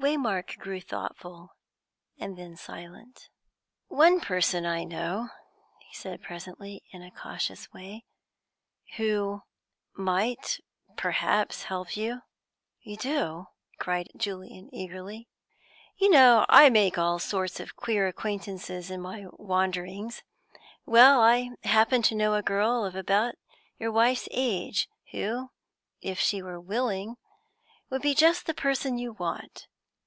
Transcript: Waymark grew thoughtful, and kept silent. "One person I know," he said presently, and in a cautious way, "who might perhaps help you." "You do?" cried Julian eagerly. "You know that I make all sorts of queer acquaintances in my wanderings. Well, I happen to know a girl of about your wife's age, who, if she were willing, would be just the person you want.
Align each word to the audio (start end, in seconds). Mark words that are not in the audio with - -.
Waymark 0.00 0.58
grew 0.58 0.80
thoughtful, 0.80 1.56
and 2.20 2.36
kept 2.36 2.58
silent. 2.60 3.30
"One 3.88 4.20
person 4.20 4.64
I 4.64 4.84
know," 4.84 5.28
he 5.80 5.92
said 5.92 6.22
presently, 6.22 6.84
and 6.92 7.02
in 7.02 7.08
a 7.08 7.10
cautious 7.10 7.72
way, 7.72 8.04
"who 8.96 9.42
might 9.96 10.60
perhaps 10.96 11.64
help 11.64 11.96
you." 11.96 12.22
"You 12.80 12.96
do?" 12.96 13.48
cried 13.80 14.06
Julian 14.16 14.72
eagerly. 14.72 15.28
"You 15.96 16.10
know 16.10 16.36
that 16.40 16.46
I 16.48 16.70
make 16.70 16.96
all 16.96 17.18
sorts 17.18 17.58
of 17.58 17.74
queer 17.74 18.06
acquaintances 18.06 18.92
in 18.92 19.00
my 19.00 19.26
wanderings. 19.32 20.22
Well, 20.86 21.20
I 21.20 21.50
happen 21.64 22.02
to 22.02 22.14
know 22.14 22.34
a 22.34 22.40
girl 22.42 22.84
of 22.84 22.94
about 22.94 23.34
your 23.80 23.90
wife's 23.90 24.28
age, 24.30 24.88
who, 25.10 25.50
if 26.00 26.20
she 26.20 26.40
were 26.40 26.60
willing, 26.60 27.16
would 27.90 28.00
be 28.02 28.14
just 28.14 28.46
the 28.46 28.54
person 28.54 28.96
you 28.96 29.12
want. 29.14 29.66